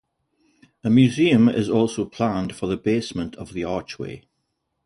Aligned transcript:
A 0.83 0.89
museum 0.89 1.47
is 1.47 1.69
also 1.69 2.05
planned 2.05 2.55
for 2.55 2.65
the 2.65 2.75
basement 2.75 3.35
of 3.35 3.53
the 3.53 3.63
archway. 3.63 4.23